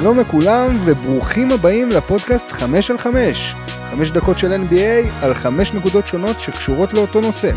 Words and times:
שלום 0.00 0.18
לכולם 0.18 0.78
וברוכים 0.84 1.50
הבאים 1.50 1.88
לפודקאסט 1.88 2.52
5 2.52 2.90
על 2.90 2.98
5. 2.98 3.54
5 3.90 4.10
דקות 4.10 4.38
של 4.38 4.52
NBA 4.62 5.24
על 5.24 5.34
5 5.34 5.74
נקודות 5.74 6.06
שונות 6.06 6.40
שקשורות 6.40 6.94
לאותו 6.94 7.20
נושא. 7.20 7.50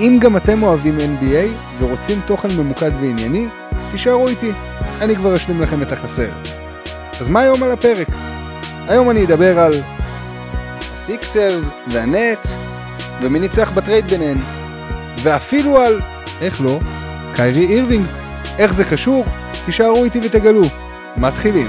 אם 0.00 0.18
גם 0.20 0.36
אתם 0.36 0.62
אוהבים 0.62 0.98
NBA 0.98 1.56
ורוצים 1.78 2.20
תוכן 2.26 2.48
ממוקד 2.58 2.90
וענייני, 3.00 3.48
תישארו 3.90 4.28
איתי, 4.28 4.52
אני 5.00 5.16
כבר 5.16 5.34
אשלים 5.34 5.60
לכם 5.60 5.82
את 5.82 5.92
החסר. 5.92 6.28
אז 7.20 7.28
מה 7.28 7.40
היום 7.40 7.62
על 7.62 7.70
הפרק? 7.70 8.08
היום 8.88 9.10
אני 9.10 9.24
אדבר 9.24 9.58
על 9.58 9.72
הסיקסרס 10.94 11.68
והנטס 11.86 12.58
ומי 13.22 13.40
ניצח 13.40 13.70
ב 13.70 13.76
trade 13.76 14.06
ביניהן 14.10 14.38
ואפילו 15.22 15.80
על, 15.80 16.00
איך 16.40 16.60
לא, 16.60 16.78
קיירי 17.34 17.66
אירווינג. 17.66 18.06
איך 18.58 18.74
זה 18.74 18.84
קשור? 18.84 19.24
תישארו 19.66 20.04
איתי 20.04 20.20
ותגלו. 20.22 20.83
מתחילים. 21.22 21.66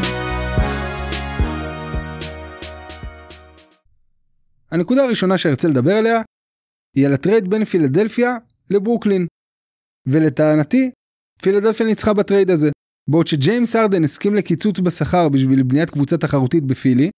הנקודה 4.71 5.03
הראשונה 5.03 5.37
שארצה 5.37 5.67
לדבר 5.67 5.93
עליה 5.93 6.21
היא 6.95 7.05
על 7.05 7.13
ה 7.13 7.19
trade 7.19 7.49
בין 7.49 7.65
פילדלפיה 7.65 8.35
לברוקלין. 8.69 9.27
ולטענתי, 10.07 10.91
פילדלפיה 11.41 11.85
ניצחה 11.85 12.13
ב 12.13 12.19
trade 12.19 12.51
הזה. 12.51 12.69
בעוד 13.09 13.27
שג'יימס 13.27 13.75
הארדן 13.75 14.03
הסכים 14.03 14.35
לקיצוץ 14.35 14.79
בשכר 14.79 15.29
בשביל 15.29 15.63
בניית 15.63 15.89
קבוצה 15.89 16.17
תחרותית 16.17 16.63
בפילי, 16.63 17.09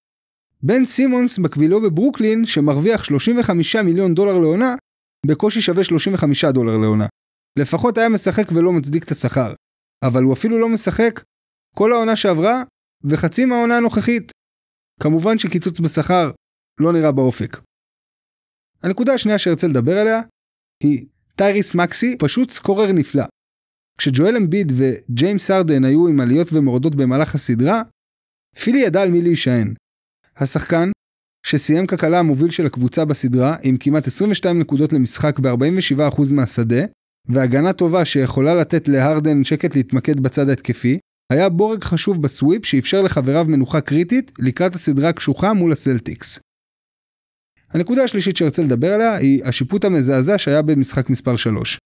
בן 0.64 0.86
סימונס 0.86 1.40
מקבילו 1.40 1.82
בברוקלין 1.82 2.46
שמרוויח 2.46 3.04
35 3.04 3.76
מיליון 3.76 4.14
דולר 4.14 4.40
לעונה, 4.40 4.76
בקושי 5.26 5.62
שווה 5.62 5.84
35 5.84 6.46
דולר 6.46 6.78
לעונה. 6.78 7.06
לפחות 7.60 7.98
היה 7.98 8.10
משחק 8.10 8.52
ולא 8.52 8.72
מצדיק 8.72 9.04
את 9.04 9.12
השכר. 9.12 9.54
אבל 10.04 10.24
הוא 10.24 10.34
אפילו 10.34 10.60
לא 10.60 10.70
משחק 10.70 11.22
כל 11.78 11.94
העונה 11.94 12.16
שעברה 12.16 12.64
וחצי 13.04 13.46
מהעונה 13.46 13.78
הנוכחית. 13.78 14.32
כמובן 15.00 15.40
שקיצוץ 15.40 15.80
בשכר 15.80 16.32
לא 16.80 16.94
נראה 16.94 17.12
באופק. 17.12 17.58
הנקודה 18.84 19.14
השנייה 19.14 19.40
שארצה 19.40 19.68
לדבר 19.68 19.98
עליה 19.98 20.22
היא 20.84 21.06
טייריס 21.36 21.76
מקסי 21.76 22.18
פשוט 22.20 22.50
סקורר 22.50 22.92
נפלא. 22.92 23.24
כשג'ואל 23.98 24.38
אמביד 24.38 24.72
וג'יימס 24.78 25.52
ארדן 25.52 25.86
היו 25.86 26.08
עם 26.08 26.20
עליות 26.20 26.48
ומורדות 26.54 26.96
במהלך 26.96 27.36
הסדרה, 27.36 27.82
פילי 28.64 28.80
ידע 28.80 29.02
על 29.02 29.12
מי 29.12 29.22
להישען. 29.22 29.74
השחקן, 30.38 30.90
שסיים 31.46 31.88
ככלה 31.88 32.20
המוביל 32.20 32.52
של 32.52 32.66
הקבוצה 32.66 33.06
בסדרה 33.06 33.56
עם 33.64 33.78
כמעט 33.78 34.08
22 34.08 34.60
נקודות 34.60 34.94
למשחק 34.94 35.40
ב-47% 35.40 36.34
מהשדה, 36.34 36.86
והגנה 37.30 37.74
טובה 37.74 38.06
שיכולה 38.06 38.56
לתת 38.56 38.88
להרדן 38.88 39.44
שקט 39.44 39.76
להתמקד 39.76 40.20
בצד 40.20 40.50
ההתקפי, 40.50 41.00
היה 41.34 41.50
בורג 41.50 41.84
חשוב 41.84 42.22
בסוויפ 42.22 42.66
שאפשר 42.66 43.02
לחבריו 43.02 43.46
מנוחה 43.46 43.82
קריטית 43.82 44.32
לקראת 44.40 44.76
הסדרה 44.76 45.10
הקשוחה 45.10 45.54
מול 45.54 45.72
הסלטיקס. 45.72 46.40
הנקודה 47.70 48.04
השלישית 48.04 48.38
שארצה 48.38 48.62
לדבר 48.62 48.94
עליה 48.94 49.16
היא 49.16 49.46
השיפוט 49.46 49.86
המזעזע 49.86 50.38
שהיה 50.38 50.62
במשחק 50.62 51.10
מספר 51.10 51.38
3. 51.38 51.78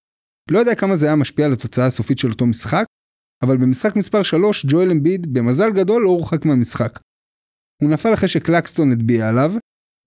לא 0.52 0.60
יודע 0.60 0.76
כמה 0.76 0.96
זה 0.96 1.06
היה 1.06 1.16
משפיע 1.16 1.46
על 1.46 1.54
התוצאה 1.54 1.86
הסופית 1.86 2.20
של 2.20 2.30
אותו 2.30 2.46
משחק, 2.46 2.86
אבל 3.44 3.58
במשחק 3.58 3.96
מספר 3.96 4.24
3 4.24 4.66
ג'ואל 4.66 4.92
אמביד 4.92 5.34
במזל 5.34 5.72
גדול 5.72 6.02
לא 6.04 6.10
הורחק 6.10 6.46
מהמשחק. 6.46 7.00
הוא 7.82 7.90
נפל 7.90 8.14
אחרי 8.14 8.30
שקלקסטון 8.30 8.92
הטביע 8.92 9.30
עליו, 9.30 9.52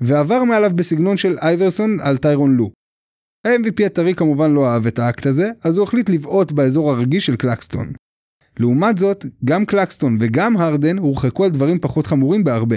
ועבר 0.00 0.44
מעליו 0.44 0.70
בסגנון 0.76 1.16
של 1.16 1.38
אייברסון 1.38 2.00
על 2.00 2.16
טיירון 2.16 2.56
לו. 2.56 2.70
ה-MVP 3.46 3.86
הטרי 3.86 4.14
כמובן 4.14 4.50
לא 4.50 4.68
אהב 4.68 4.86
את 4.86 4.98
האקט 4.98 5.26
הזה, 5.26 5.50
אז 5.64 5.76
הוא 5.76 5.84
החליט 5.84 6.08
לבעוט 6.08 6.52
באזור 6.52 6.90
הרגיש 6.90 7.26
של 7.26 7.36
קלקסטון. 7.36 7.92
לעומת 8.60 8.98
זאת, 8.98 9.24
גם 9.44 9.66
קלקסטון 9.66 10.18
וגם 10.20 10.56
הרדן 10.56 10.98
הורחקו 10.98 11.44
על 11.44 11.50
דברים 11.50 11.78
פחות 11.80 12.06
חמורים 12.06 12.44
בהרבה. 12.44 12.76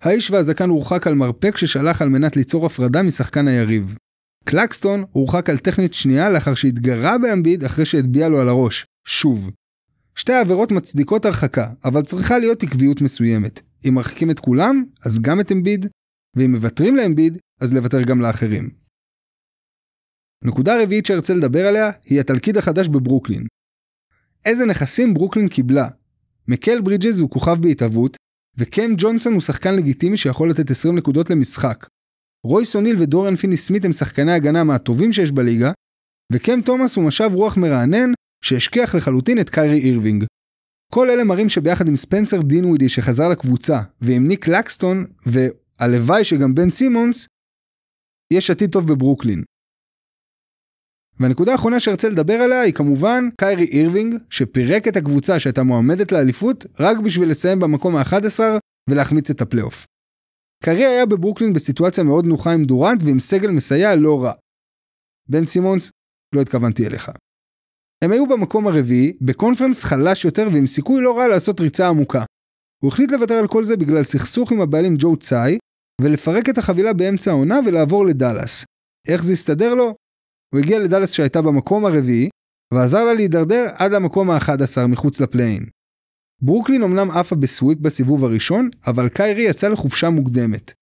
האיש 0.00 0.30
והזקן 0.30 0.68
הורחק 0.68 1.06
על 1.06 1.14
מרפק 1.14 1.56
ששלח 1.56 2.02
על 2.02 2.08
מנת 2.08 2.36
ליצור 2.36 2.66
הפרדה 2.66 3.02
משחקן 3.02 3.48
היריב. 3.48 3.96
קלקסטון 4.44 5.04
הורחק 5.12 5.50
על 5.50 5.58
טכנית 5.58 5.94
שנייה 5.94 6.30
לאחר 6.30 6.54
שהתגרה 6.54 7.18
באמביד 7.18 7.64
אחרי 7.64 7.86
שהטביע 7.86 8.28
לו 8.28 8.40
על 8.40 8.48
הראש. 8.48 8.86
שוב. 9.06 9.50
שתי 10.14 10.32
העבירות 10.32 10.72
מצדיקות 10.72 11.24
הרחקה, 11.24 11.72
אבל 11.84 12.02
צריכה 12.02 12.38
להיות 12.38 12.62
עקביות 12.62 13.00
מסוימת. 13.00 13.60
אם 13.88 13.94
מרחיקים 13.94 14.30
את 14.30 14.40
כולם, 14.40 14.84
אז 15.06 15.18
גם 15.18 15.40
את 15.40 15.52
אמביד, 15.52 15.86
ואם 16.36 16.52
מוותרים 16.52 16.96
לאמביד, 16.96 17.38
אז 17.60 17.72
לוותר 17.72 18.02
גם 18.02 18.20
לאחרים. 18.20 18.70
נקודה 20.44 20.82
רביעית 20.82 21.06
שארצה 21.06 21.34
לדבר 21.34 21.66
עליה 21.66 21.90
היא 22.04 22.20
התלכיד 22.20 22.56
החדש 22.56 22.88
בברוקלין. 22.88 23.46
איזה 24.44 24.66
נכסים 24.66 25.14
ברוקלין 25.14 25.48
קיבלה. 25.48 25.88
מקל 26.48 26.80
ברידג'ז 26.80 27.18
הוא 27.18 27.30
כוכב 27.30 27.56
בהתהוות, 27.60 28.16
וקם 28.56 28.92
ג'ונסון 28.96 29.32
הוא 29.32 29.40
שחקן 29.40 29.76
לגיטימי 29.76 30.16
שיכול 30.16 30.50
לתת 30.50 30.70
20 30.70 30.96
נקודות 30.96 31.30
למשחק. 31.30 31.86
רויס 32.46 32.76
אוניל 32.76 32.96
ודוריאן 33.00 33.36
פיני 33.36 33.56
סמית 33.56 33.84
הם 33.84 33.92
שחקני 33.92 34.32
הגנה 34.32 34.64
מהטובים 34.64 35.12
שיש 35.12 35.32
בליגה, 35.32 35.72
וקם 36.32 36.60
תומאס 36.60 36.96
הוא 36.96 37.04
משב 37.04 37.30
רוח 37.34 37.56
מרענן 37.56 38.12
שהשכיח 38.44 38.94
לחלוטין 38.94 39.40
את 39.40 39.50
קיירי 39.50 39.80
אירווינג. 39.80 40.24
כל 40.92 41.10
אלה 41.10 41.24
מראים 41.24 41.48
שביחד 41.48 41.88
עם 41.88 41.96
ספנסר 41.96 42.42
דינווידי 42.42 42.88
שחזר 42.88 43.28
לקבוצה, 43.28 43.80
ועם 44.00 44.28
ניק 44.28 44.48
קלקסטון, 44.48 45.04
והלוואי 45.26 46.24
שגם 46.24 46.54
בן 46.54 46.70
סימונס, 46.70 47.26
יש 48.32 48.50
עתיד 48.50 48.70
טוב 48.70 48.92
בברוקלין. 48.92 49.42
והנקודה 51.22 51.52
האחרונה 51.52 51.80
שארצה 51.80 52.08
לדבר 52.08 52.34
עליה 52.34 52.60
היא 52.60 52.74
כמובן 52.74 53.28
קיירי 53.38 53.64
אירווינג, 53.64 54.14
שפירק 54.30 54.88
את 54.88 54.96
הקבוצה 54.96 55.40
שהייתה 55.40 55.62
מועמדת 55.62 56.12
לאליפות 56.12 56.66
רק 56.80 56.98
בשביל 56.98 57.30
לסיים 57.30 57.60
במקום 57.60 57.96
ה-11 57.96 58.40
ולהחמיץ 58.90 59.30
את 59.30 59.40
הפלייאוף. 59.40 59.86
קיירי 60.64 60.84
היה 60.84 61.06
בברוקלין 61.06 61.52
בסיטואציה 61.52 62.04
מאוד 62.04 62.24
נוחה 62.26 62.52
עם 62.52 62.64
דורנט 62.64 63.02
ועם 63.02 63.20
סגל 63.20 63.50
מסייע 63.50 63.96
לא 63.96 64.22
רע. 64.24 64.32
בן 65.28 65.44
סימונס, 65.44 65.90
לא 66.34 66.40
התכוונתי 66.40 66.86
אליך. 66.86 67.10
הם 68.04 68.12
היו 68.12 68.26
במקום 68.26 68.66
הרביעי, 68.66 69.12
בקונפרנס 69.20 69.84
חלש 69.84 70.24
יותר 70.24 70.48
ועם 70.52 70.66
סיכוי 70.66 71.02
לא 71.02 71.18
רע 71.18 71.28
לעשות 71.28 71.60
ריצה 71.60 71.88
עמוקה. 71.88 72.24
הוא 72.82 72.88
החליט 72.88 73.12
לוותר 73.12 73.34
על 73.34 73.48
כל 73.48 73.64
זה 73.64 73.76
בגלל 73.76 74.02
סכסוך 74.02 74.52
עם 74.52 74.60
הבעלים 74.60 74.94
ג'ו 74.98 75.16
צאי, 75.16 75.58
ולפרק 76.00 76.48
את 76.48 76.58
החבילה 76.58 76.92
באמצע 76.92 77.30
העונה 77.30 77.58
ולעבור 77.66 78.06
לדאלאס. 78.06 78.64
איך 79.08 79.24
זה 79.24 79.32
הסתדר 79.32 79.74
לו? 79.74 79.94
הוא 80.52 80.60
הגיע 80.60 80.78
לדאלאס 80.78 81.10
שהייתה 81.10 81.42
במקום 81.42 81.86
הרביעי, 81.86 82.28
ועזר 82.74 83.04
לה 83.04 83.14
להידרדר 83.14 83.66
עד 83.74 83.92
למקום 83.92 84.30
ה-11 84.30 84.86
מחוץ 84.88 85.20
לפליין. 85.20 85.66
ברוקלין 86.42 86.82
אמנם 86.82 87.10
עפה 87.10 87.36
בסוויפ 87.36 87.78
בסיבוב 87.78 88.24
הראשון, 88.24 88.68
אבל 88.86 89.08
קיירי 89.08 89.42
יצא 89.42 89.68
לחופשה 89.68 90.10
מוקדמת. 90.10 90.72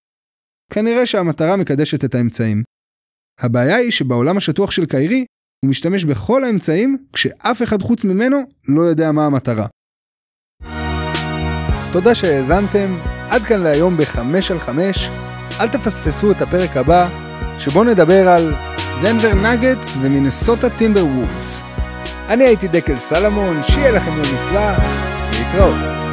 כנראה 0.72 1.06
שהמטרה 1.06 1.56
מקדשת 1.56 2.04
את 2.04 2.14
האמצעים. 2.14 2.62
הבעיה 3.41 3.76
היא 3.76 3.91
שבעולם 3.91 4.36
השטוח 4.36 4.70
של 4.70 4.86
קיירי, 4.86 5.25
הוא 5.64 5.70
משתמש 5.70 6.04
בכל 6.04 6.44
האמצעים, 6.44 7.06
כשאף 7.12 7.62
אחד 7.62 7.82
חוץ 7.82 8.04
ממנו 8.04 8.37
לא 8.69 8.82
יודע 8.82 9.12
מה 9.12 9.26
המטרה. 9.26 9.66
תודה 11.92 12.14
שהאזנתם, 12.14 12.98
עד 13.31 13.42
כאן 13.42 13.60
להיום 13.60 13.97
ב-5 13.97 14.19
על 14.50 14.60
5. 14.60 15.08
אל 15.60 15.69
תפספסו 15.69 16.32
את 16.32 16.42
הפרק 16.42 16.76
הבא, 16.76 17.08
שבו 17.58 17.84
נדבר 17.84 18.28
על 18.28 18.69
דנבר 19.03 19.34
נגטס 19.34 19.97
ומינסוטה 20.00 20.71
טימבר 20.71 21.05
וולפס. 21.06 21.62
אני 22.28 22.44
הייתי 22.44 22.69
דקל 22.69 22.99
סלמון, 22.99 23.62
שיהיה 23.62 23.91
לכם 23.91 24.11
יום 24.11 24.21
נפלא, 24.21 24.72
להתראות. 25.33 26.09